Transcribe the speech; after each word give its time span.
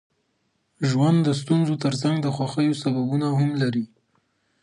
ژوند 0.89 1.17
د 1.23 1.29
ستونزو 1.41 1.73
ترڅنګ 1.83 2.15
د 2.21 2.27
خوښۍ 2.35 2.69
سببونه 2.81 3.27
هم 3.37 3.49
لري. 3.61 3.85